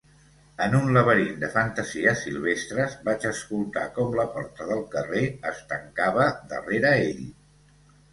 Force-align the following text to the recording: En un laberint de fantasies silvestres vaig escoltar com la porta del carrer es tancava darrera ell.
En 0.65 0.75
un 0.77 0.87
laberint 0.93 1.35
de 1.41 1.49
fantasies 1.55 2.23
silvestres 2.27 2.95
vaig 3.09 3.27
escoltar 3.31 3.83
com 3.97 4.17
la 4.21 4.25
porta 4.37 4.67
del 4.71 4.81
carrer 4.95 5.21
es 5.51 5.61
tancava 5.75 6.27
darrera 6.55 6.95
ell. 7.11 7.21